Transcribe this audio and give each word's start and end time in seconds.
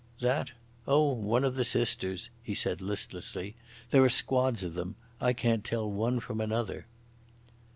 "That? 0.19 0.53
Oh, 0.87 1.11
one 1.13 1.43
of 1.43 1.53
the 1.53 1.63
sisters," 1.63 2.31
he 2.41 2.55
said 2.55 2.81
listlessly. 2.81 3.53
"There 3.91 4.03
are 4.03 4.09
squads 4.09 4.63
of 4.63 4.73
them. 4.73 4.95
I 5.19 5.31
can't 5.31 5.63
tell 5.63 5.87
one 5.91 6.19
from 6.19 6.41
another." 6.41 6.87